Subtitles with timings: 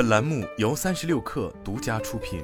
[0.00, 2.42] 本栏目由三十六氪独家出品。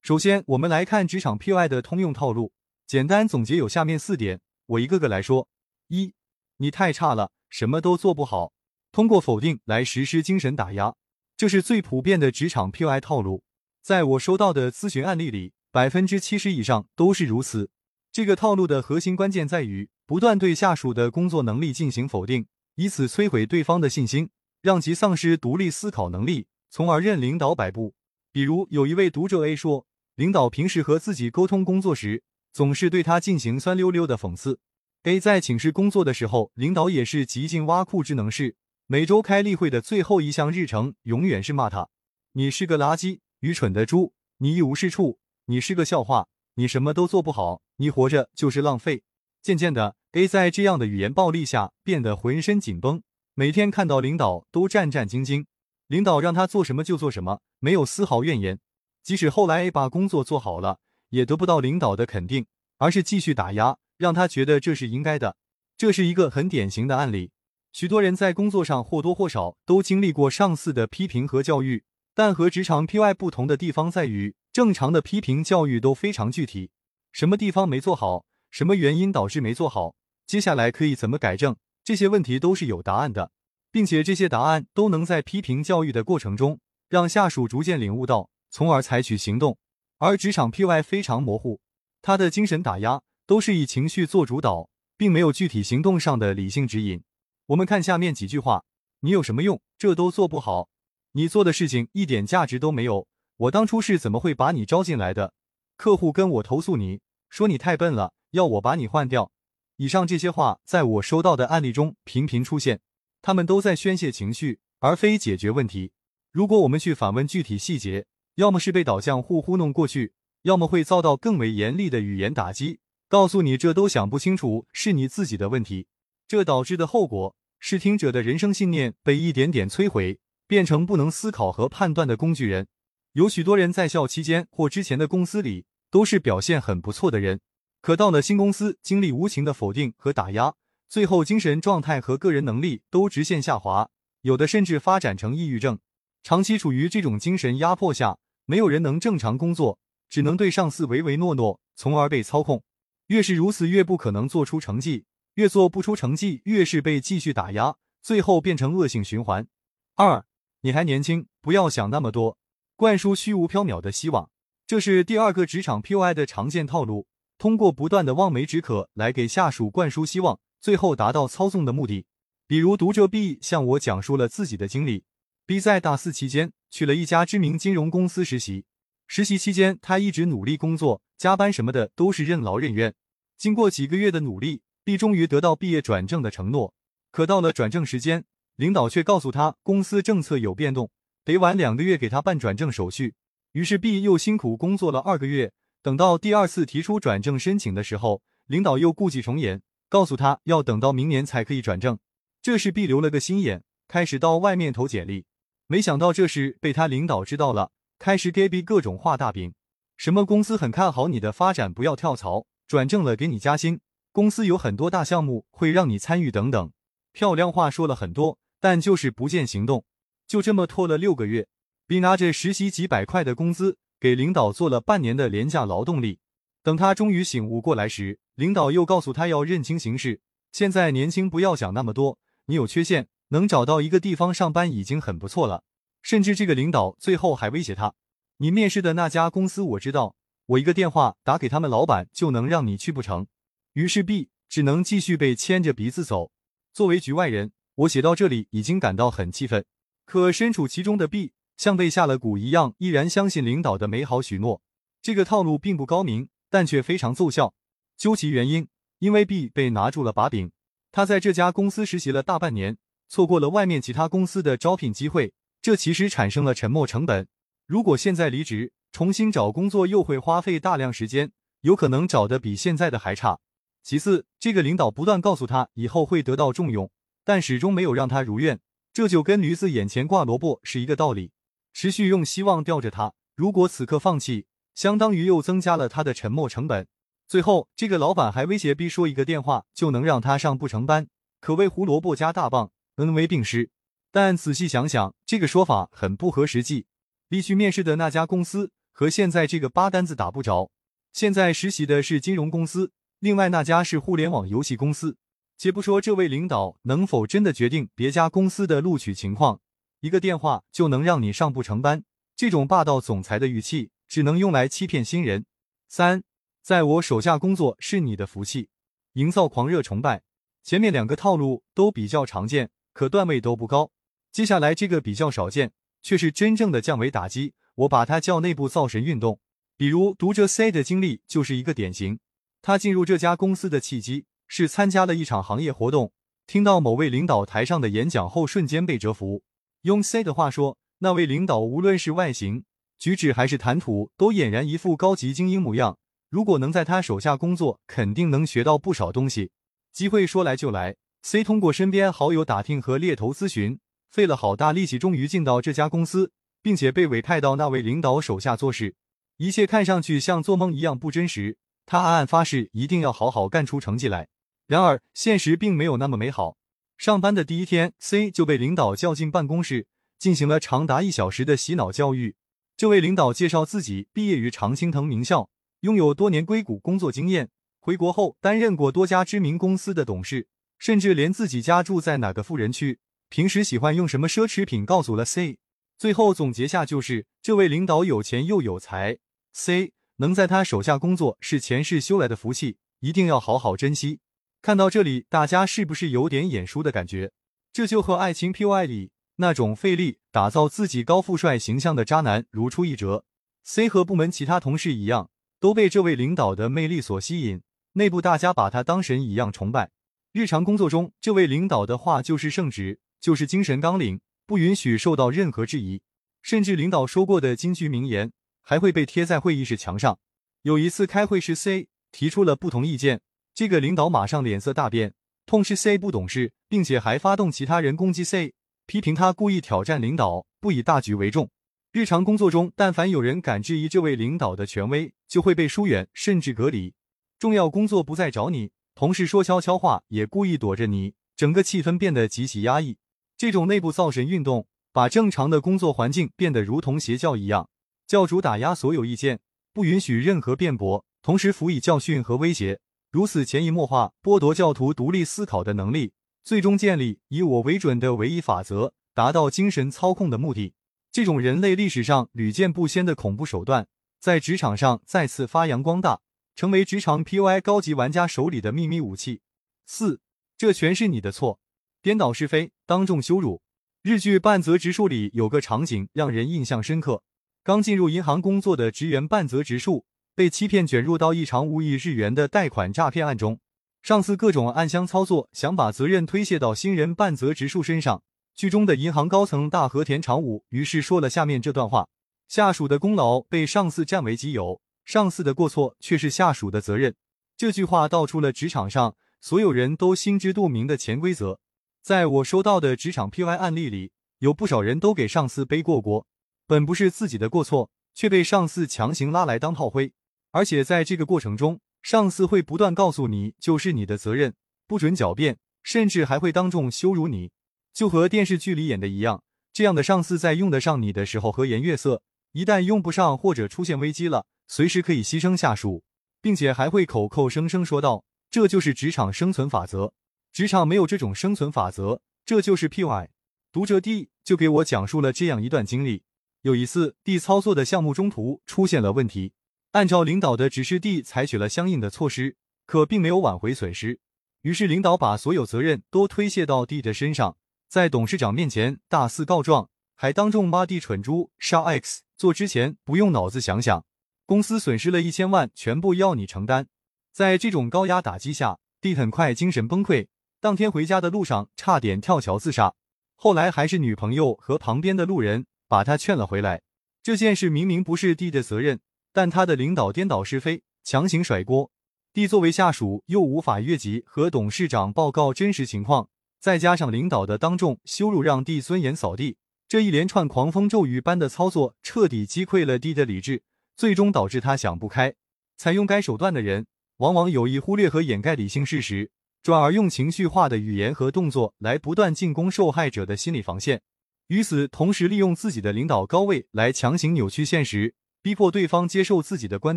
[0.00, 2.54] 首先，我们来看职场 PUI 的通用套路，
[2.86, 5.46] 简单总结有下面四点，我一个个来说。
[5.88, 6.14] 一，
[6.56, 8.54] 你太差了，什么都做不好，
[8.90, 10.94] 通过否定来实施精神打压，
[11.36, 13.44] 这是最普遍的职场 PUI 套路。
[13.82, 17.68] 在我收到的咨询案例里，百分之七十以上都是如此。
[18.10, 22.46] 这个套路的核心关键在于不断对下属的工作能力进行否定，
[22.76, 24.30] 以此摧毁对方的信心，
[24.62, 27.94] 让其丧失独立思考能力，从而任领导摆布。
[28.32, 32.22] 比如，有一位读者 A 说，领导平时和自己沟通工作时，
[32.52, 34.58] 总是对他进行酸溜溜的讽刺。
[35.02, 38.56] A 在寝室工作的时候，领导也是极尽挖苦之能事。
[38.86, 41.88] 每周开例会的最后一项日程，永远是骂他
[42.32, 49.02] ：“你是个垃圾，愚蠢的猪，你一无是处，你是个笑话，你什么都做不好，你活着就是浪费。”
[49.42, 53.02] 渐渐的，A 在这样的语言暴力下变得浑身紧绷，
[53.34, 55.46] 每天看到领导都战战兢兢。
[55.88, 58.60] 领导让他做什么就做什么，没有丝毫怨言。
[59.02, 62.46] 即使后来 A 把工作做好了，也得不到领导的肯定，
[62.78, 63.76] 而是继续打压。
[63.98, 65.36] 让他觉得这是应该的，
[65.76, 67.32] 这是一个很典型的案例。
[67.72, 71.82] 许多人在工作上或多或少都经历过上司的批评和教育，
[72.14, 76.70] 但和职场 PY 不同的地方在于，正常的批评教育都非常具体，
[77.12, 79.96] 什么地方没做好，什么原因导致没做好，
[80.28, 83.32] 接下来可以怎么改正，这些问题都是有答案的，
[83.72, 89.58] 并且这些答案都能在批评教育的过程中让下属逐渐领悟到，从而采取行动。
[89.98, 91.58] 而职场 PY 非常模糊，
[92.00, 93.02] 他的精神打压。
[93.24, 97.02] 都是以情绪做主导，并没有具体行动上的理性指引。
[97.46, 98.64] 我们看下面几句话：
[99.00, 99.62] 你有什么用？
[99.78, 100.68] 这都做不好，
[101.12, 103.06] 你做的事情一点价值都没有。
[103.36, 105.32] 我当初是怎么会把你招进来的？
[105.76, 109.32] 客户跟我投诉你说你太笨了，要我把你换掉。
[109.76, 112.80] 以上这些话在我收到的案例中频频出现，
[113.22, 115.92] 他们都在宣泄情绪，而非解决问题。
[116.30, 120.12] 如果我们去反问具体细节，要么是被导向互糊弄过去，
[120.42, 122.80] 要么会遭到更为严厉的语言打击。
[123.08, 125.86] 告诉你，这都想不清楚，是你自己的问题。
[126.26, 132.66] 这导致的后果是，听者的人生信念被一点点摧毁，变成不能思考和判断的工具人。
[133.12, 137.40] 有许多人在校期间或之前的公司里都是表现很不错的人，
[137.82, 140.54] 可到了新公司，经历无情的否定和打压，
[140.88, 145.80] 最后精神状态和个人能力都直线下滑，有的甚至发展成抑郁症。
[146.22, 152.62] 长期处于这种精神压迫下，没有人能正常工作，只能对上司唯唯诺诺，从而被操控。
[153.08, 155.02] 越是如此，越不可能做出成绩；
[155.34, 159.48] 越做不出成绩，越是被继续打压，最后变成恶性循环。
[159.96, 160.24] 二，
[160.60, 162.38] 你还年轻，不要想那么多，
[162.76, 164.30] 灌输虚无缥缈的希望，
[164.68, 167.08] 这是第二个职场 PUI 的常见套路。
[167.42, 172.06] 通过不断的望梅止渴来给下属灌输希望，最后达到操纵的目的。
[172.46, 175.02] 比如读者 B 向我讲述了自己的经历
[175.44, 178.64] ：B 在大四期间去了一家知名金融公司实习，
[179.08, 182.94] 实习期间他一直努力工作，加班什么的都是任劳任怨。
[183.36, 186.72] 经过几个月的努力，B 终于得到毕业转正的承诺。
[187.10, 188.24] 可到了转正时间，
[188.54, 190.92] 领导却告诉他公司政策有变动，
[191.24, 193.14] 得晚两个月给他办转正手续。
[193.50, 195.52] 于是 B 又辛苦工作了二个月。
[195.82, 201.98] 等到第二次提出转正申请的时候，领导又故伎重演，告诉他要等到明年才可以转正。
[202.40, 205.24] 这时 B 留了个心眼，开始到外面投简历。
[205.66, 209.54] 没想到这事被他领导知道了，开始给 B 各种画大饼，
[209.96, 212.46] 什么公司很看好你的发展，不要跳槽。
[212.68, 213.80] 转正了，给你加薪，
[214.12, 216.72] 公司有很多大项目会让你参与等等，
[217.12, 219.84] 漂亮话说了很多，但就是不见行动。
[220.28, 221.48] 就这么拖了六个月
[221.86, 226.18] ，B 拿着实习几百块的工资，给领导做了半年的廉价劳动力。
[226.60, 230.20] 等他终于醒悟过来时，领导又告诉他要认清形势，
[230.50, 235.62] 现在年轻不要想那么多，你有缺陷，能找到一个地方上班已经很不错了。
[236.02, 237.94] 甚至这个领导最后还威胁他，
[238.38, 240.16] 你面试的那家公司我知道。
[240.46, 243.28] 我一个电话打给他们老板就能让你去不成，
[243.74, 246.32] 于是 B 只能继续被牵着鼻子走。
[246.72, 249.64] 作为局外人，我写到这里已经感到很气愤。
[250.04, 251.32] 可身处其中的 B
[251.62, 254.60] 像被下了蛊一样，依然相信领导的美好许诺。
[255.00, 257.54] 这个套路并不高明，但却非常奏效。
[257.96, 258.66] 究其原因，
[258.98, 260.50] 因为 B 被拿住了把柄。
[260.90, 267.28] 他在这家公司实习了大半年，错过了外面其他公司的招聘机会，这其实产生了沉没成本。
[267.68, 271.30] 如果现在离职，重新找工作又会花费大量时间，
[271.60, 273.38] 有可能找的比现在的还差。
[273.84, 276.90] 其次，这个领导不断告诉他以后会得到重用，
[277.24, 278.58] 但始终没有让他如愿，
[278.92, 281.30] 这就跟驴子眼前挂萝卜是一个道理。
[281.72, 286.86] 持续用希望吊着他，如果此刻放弃，相当于又增加了他的沉没成本。
[287.26, 291.08] 最后，这个老板还威胁逼说一个电话就能让他上不成班，
[291.40, 293.70] 可谓胡萝卜加大棒，恩威并施。
[294.10, 296.86] 但仔细想想，这个说法很不合实际。
[297.28, 300.70] 离去面试的那家公司和现在这个八竿子打不着。
[301.14, 305.16] 现在实习的是金融公司，另外那家是互联网游戏公司。
[305.56, 309.60] 且不说这位领导能否真的决定别家公司的录取情况，
[310.02, 312.02] 一个电话就能让你上不成班，
[312.34, 315.46] 这种霸道总裁的语气只能用来欺骗新人。
[315.88, 316.24] 三，
[316.60, 318.68] 在我手下工作是你的福气，
[319.12, 320.22] 营造狂热崇拜。
[320.64, 323.92] 前面两个套路都比较常见，可段位都不高。
[324.32, 325.70] 接下来这个比较少见，
[326.02, 327.54] 却是真正的降维打击。
[327.76, 329.38] 我把它叫内部造神运动。
[329.76, 332.18] 比如读者 C 的经历就是一个典型。
[332.60, 336.12] 他进入这家公司的契机是参加了一场行业活动，
[336.48, 339.44] 听到某位领导台上的演讲后，瞬间被折服。
[339.82, 342.64] 用 C 的话说，那位领导无论是外形、
[342.98, 345.98] 举止还是谈吐，都俨然一副高级精英模样。
[346.30, 349.50] 如果能在他手下工作，肯定能学到不少东西。
[349.92, 353.80] 机会说来就来，C 通过身边好友打听和猎头咨询。
[354.12, 356.30] 费了好大力气，终于进到这家公司，
[356.62, 358.94] 并且被委派到那位领导手下做事。
[359.38, 361.56] 一切看上去像做梦一样不真实。
[361.86, 364.28] 他暗暗发誓，一定要好好干出成绩来。
[364.68, 366.56] 然而，现实并没有那么美好。
[367.02, 369.88] 上班的第一天，C 就被领导叫进办公室，
[370.20, 372.36] 进行了长达一小时的洗脑教育。
[372.76, 375.50] 这位领导介绍自己毕业于常青藤名校，
[375.80, 377.50] 拥有多年硅谷工作经验，
[377.80, 380.46] 回国后担任过多家知名公司的董事，
[380.78, 383.00] 甚至连自己家住在哪个富人区。
[383.28, 384.86] 平时喜欢用什么奢侈品？
[384.86, 385.58] 告诉了 C，
[385.98, 389.18] 最后总结下就是这位领导有钱又有才
[389.52, 394.20] ，C 能在他手下工作是前世修来的福气，一定要好好珍惜。
[394.62, 397.32] 看到这里，大家是不是有点眼熟的感觉？
[397.72, 403.24] 这就和爱情 PUI 里那种费力打造自己高富帅形象的渣男如出一辙。
[403.64, 407.60] C 和部门其他同事一样，都被这位领导的魅力所吸引，
[407.94, 409.90] 内部大家把他当神一样崇拜。
[410.30, 413.00] 日常工作中，这位领导的话就是圣旨。
[413.20, 416.02] 就是精神纲领，不允许受到任何质疑，
[416.40, 418.32] 甚至领导说过的金句名言
[418.62, 420.18] 还会被贴在会议室墙上。
[420.62, 423.20] 有一次开会时，C 提出了不同意见，
[423.54, 425.12] 这个领导马上脸色大变，
[425.44, 428.54] 痛斥 C 不懂事，并且还发动其他人攻击 C，
[428.86, 431.50] 批评他故意挑战领导，不以大局为重。
[431.92, 436.94] 日常工作中，但凡有人敢质疑这位领导的权威，就会被疏远甚至隔离。
[437.38, 442.96] 重要工作不再找你，同事说悄悄话也故意躲着你，整个气氛变得极其压抑。
[443.36, 447.68] 这种内部造神运动，把正常的工作环境变得如同邪教一样。
[448.06, 449.40] 教主打压所有意见，
[449.74, 452.80] 不允许任何辩驳，同时辅以教训和威胁，
[453.12, 460.72] 如此潜移默化剥夺教徒独立思考的能力，最终建立以我为准的唯一法则，达到精神操控的目的。
[461.12, 463.86] 这种人类历史上屡见不鲜的恐怖手段，
[464.18, 466.22] 在职场上再次发扬光大，
[466.56, 469.42] 成为职场 PUI 高级玩家手里的秘密武器。
[469.84, 470.22] 四，
[470.56, 471.60] 这全是你的错。
[472.00, 473.60] 颠倒是非，当众羞辱。
[474.02, 477.22] 日剧《半泽直树》里有个场景让人印象深刻：
[477.62, 483.60] 刚进入银行工作的职员半泽直树被欺骗，卷入到一场五亿日元的贷款诈骗案中。
[484.02, 488.22] 上司各种暗箱操作，想把责任推卸到新人半泽直树身上。
[488.54, 492.08] 剧中的银行高层大和田常武于是说了下面这段话：
[492.48, 497.14] 下属的功劳被上司占为己有，上司的过错却是下属的责任。
[497.56, 501.60] 这句话道出了职场上所有人都心知肚明的潜规则。
[502.02, 506.26] 在我收到的职场 PY 案例里，有不少人都给上司背过锅，
[506.66, 510.12] 本不是自己的过错，却被上司强行拉来当炮灰。
[510.52, 514.54] 而且在这个过程中，上司会不断告诉你就是你的责任，
[514.86, 517.50] 不准狡辩，甚至还会当众羞辱你，
[517.92, 519.42] 就和电视剧里演的一样。
[519.72, 526.04] 这样的上司在用得上你的时候和颜悦色，一旦用不上或者出现危机了，随时可以牺牲下属，
[526.42, 530.12] 并且还会口口声声说道这就是职场生存法则。
[530.52, 533.28] 职场没有这种生存法则，这就是 PY。
[533.72, 536.24] 读者 D 就给我讲述了这样一段经历：
[536.60, 539.54] 有一次，D 操作的项目中途出现了问题，
[539.92, 542.56] 按照领导的指示，D 采取了相应的措施，
[542.86, 544.20] 可并没有挽回损失。
[544.62, 547.58] 于是，领导把所有责任都推卸到 D 的身上，
[547.88, 554.06] 在董事长面前大肆告状，还当众骂 D 蠢猪、杀 X，做之前不用脑子想想，
[554.46, 556.86] 公司损失了一千万，全部要你承担。
[557.30, 560.28] 在这种高压打击下，D 很快精神崩溃。
[560.58, 562.94] 当天回家的路上，差点跳桥自杀。
[563.34, 566.80] 后来还是女朋友和旁边的路人把他劝了回来。
[567.22, 569.00] 这件事明明不是弟的责任，
[569.32, 571.90] 但他的领导颠倒是非，强行甩锅。
[572.32, 576.28] 弟作为下属，又无法越级和董事长报告真实情况，
[576.60, 579.56] 再加上领导的当众羞辱，让弟尊严扫地。
[579.88, 583.62] 这一连串狂风骤雨般的操作，彻底击溃了弟的理智，
[583.94, 585.34] 最终导致他想不开。
[585.76, 586.86] 采用该手段的人，
[587.18, 589.30] 往往有意忽略和掩盖理性事实。
[589.62, 594.02] 转而用情绪化的语言和动作来不断进攻受害者的心理防线。
[594.48, 599.96] 与此同时，利用自己的领导高位来强行扭曲现实，逼迫对方接受自己的观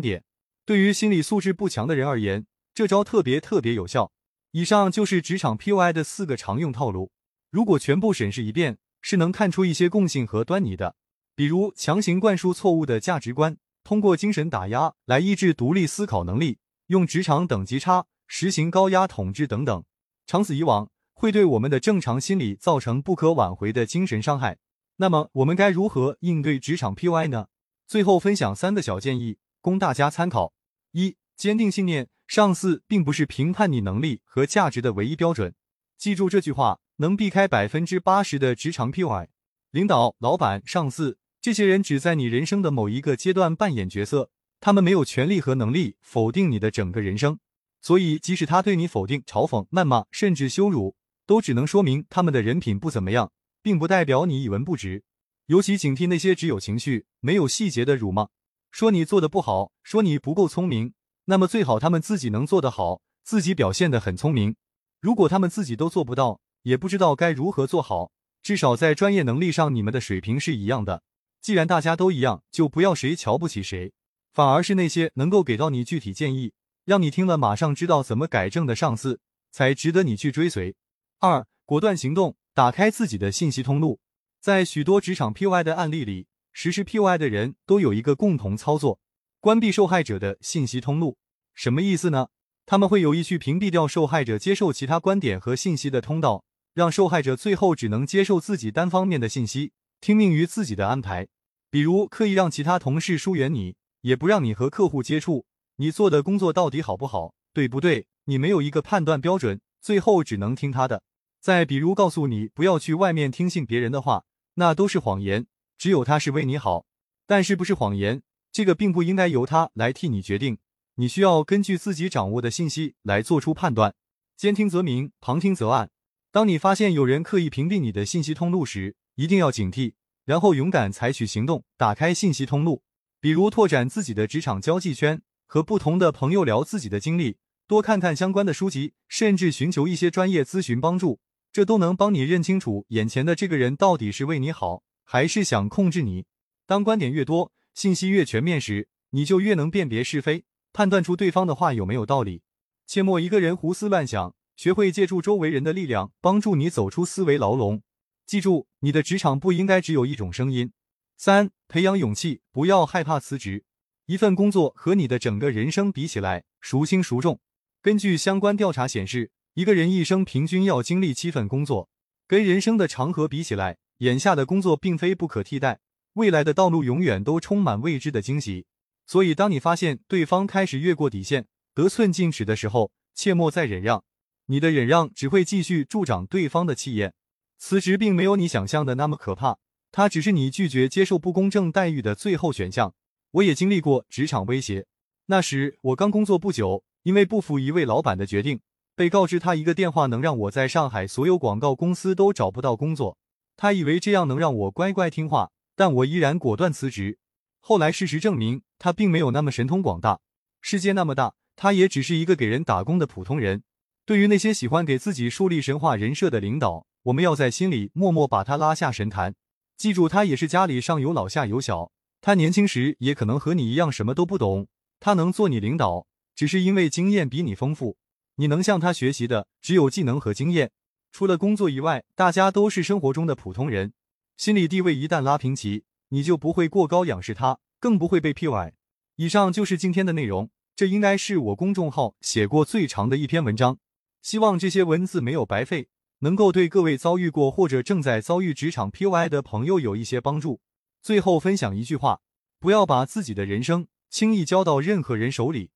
[0.00, 0.24] 点。
[0.64, 4.12] 对于心理素质不强的人而言，这招特别特别有效。
[4.52, 7.10] 以上就是职场 PUI 的四个常用套路。
[7.50, 10.96] 如果全部审视一遍，是能看出一些共性和端倪的。
[11.34, 19.84] 比如强行灌输错误的价值观，通过精神打压来抑制独立思考能力，用职场等级差实行高压统治等等。
[20.26, 24.58] 长此以往，会对我们的正常心理造成不可挽回的精神伤害。
[24.96, 27.48] 那么，我们该如何应对职场 PUI 呢？
[27.86, 30.52] 最后分享三个小建议，供大家参考：
[30.90, 35.54] 一、坚定信念，上司并不是评判你能力和价值的唯一标准。
[35.96, 39.28] 记住这句话，能避开百分之八十的职场 PUI。
[39.70, 41.18] 领导、老板、上司。
[41.40, 47.38] 这些人只在你人生的某一个阶段扮演角色，他们没有权利和能力否定你的整个人生。
[47.80, 53.30] 所以，即使他对你否定、嘲讽、谩骂，甚至羞辱，都只能说明他们的人品不怎么样，
[53.62, 55.04] 并不代表你一文不值。
[55.46, 58.28] 尤其警惕那些只有情绪没有细节的辱骂，
[58.72, 60.92] 说你做的不好，说你不够聪明。
[61.26, 64.56] 那么最好他们自己能做得好，自己表现得很聪明。
[65.00, 68.10] 如果他们自己都做不到，也不知道该如何做好，
[68.42, 71.02] 至少在专业能力上，你们的水平是一样的。
[71.40, 73.92] 既然大家都一样，就不要谁瞧不起谁，
[74.32, 76.52] 反而是那些能够给到你具体建议，
[76.84, 79.20] 让你听了马上知道怎么改正的上司，
[79.52, 80.74] 才值得你去追随。
[81.20, 84.00] 二，果断行动，打开自己的信息通路。
[84.46, 89.00] 在许多职场 PUI 的案例里，实施 PUI 的人都有一个共同操作：
[89.40, 91.18] 关闭受害者的信息通路。
[91.52, 92.28] 什么意思呢？
[92.64, 101.26] 他们会有意去屏蔽掉受害者接受其他观点和信息的通道，让受害者最后只能接受自己单方面的信息，听命于自己的安排。
[101.68, 105.44] 比如刻意让其他同事疏远你，也不让你和客户接触，
[105.78, 108.06] 你做的工作到底好不好，对不对？
[108.26, 111.02] 你没有一个判断标准，最后只能听他的。
[111.40, 114.22] 再比如告诉你不要去外面听信别人的话，
[114.56, 115.46] 那都是谎言，
[115.78, 116.86] 只有他是为你好。
[117.26, 118.22] 但是不是谎言，
[118.52, 120.58] 这个并不应该由他来替你决定，
[120.96, 123.94] 你需要根据自己掌握的信息来做出判断。
[124.36, 125.90] 兼听则明，旁听则暗。
[126.30, 129.94] 当你发现有人刻意屏蔽你的信息通路时，一定要警惕。
[130.24, 132.82] 然后勇敢采取行动，打开信息通路，
[133.20, 137.36] 比如拓展自己的职场交际圈，和不同的朋友聊自己的经历，
[137.68, 141.20] 多看看相关的书籍，甚至寻求一些专业咨询帮助，
[141.56, 146.26] 这都能帮你认清楚眼前的这个人到底是为你好，还是想控制你。
[146.66, 150.44] 当观点越多，信息越全面时，你就越能辨别是非，
[150.74, 152.42] 判断出对方的话有没有道理。
[152.86, 157.80] 切莫一个人胡思乱想，学会借助周围人的力量，帮助你走出思维牢笼。
[158.26, 160.70] 记住，你的职场不应该只有一种声音。
[161.16, 163.64] 三、培养勇气，不要害怕辞职。
[164.04, 167.40] 一份工作和你的整个人生比起来，孰轻孰重？
[167.80, 171.88] 根据相关调查显示，一个人一生平均要经历七份工作，
[172.26, 175.80] 跟人生的长河比起来，眼下的工作并非不可替代。
[176.12, 178.66] 未来的道路永远都充满未知的惊喜。
[179.06, 184.04] 所以，当你发现对方开始越过底线，得寸进尺的时候，切莫再忍让。
[184.44, 187.14] 你的忍让只会继续助长对方的气焰。
[187.56, 189.56] 辞职并没有你想象的那么可怕，
[189.90, 192.94] 它只是你拒绝接受不公正待遇的最后选项。
[193.30, 194.84] 我也经历过职场威胁，
[195.24, 198.60] 那时我刚工作不久，因为不服一位老板的决定，
[198.96, 203.18] 被告知他一个电话能让我在上海所有广告公司都找不到工作。
[203.54, 207.18] 他以为这样能让我乖乖听话，但我依然果断辞职。
[207.60, 210.20] 后来事实证明，他并没有那么神通广大。
[210.62, 213.62] 世界那么大，他也只是一个给人打工的普通人。
[214.06, 219.34] 对于那些喜欢给自己树立神话人设的领导，我们要在心里默默把他拉下神坛，
[219.76, 221.90] 记住他也是家里上有老下有小，
[222.22, 224.68] 他年轻时也可能和你一样什么都不懂，
[225.00, 227.98] 他能做你领导，只是因为经验比你丰富，
[228.36, 230.70] 你能向他学习的只有技能和经验，
[231.10, 233.94] 除了工作以外，大家都是生活中的普通人，
[234.36, 238.72] 心理地位一旦拉平齐，你就不会过高仰视他，更不会被 PUI。
[239.16, 243.78] 以上就是今天的内容，这应该是我公众号写过最长的一篇文章，
[244.20, 245.88] 希望这些文字没有白费。
[246.20, 250.60] 能够对各位遭遇过或者正在遭遇职场 PUI 的朋友有一些帮助。
[251.02, 252.20] 最后分享一句话：
[252.58, 255.70] 不要把自己的人生轻易交到任何人手里。